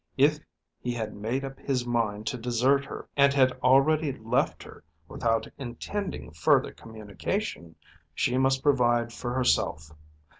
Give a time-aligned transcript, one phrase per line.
[0.17, 0.39] If
[0.79, 5.47] he had made up his mind to desert her, and had already left her without
[5.59, 7.75] intending further communication,
[8.15, 9.91] she must provide for herself.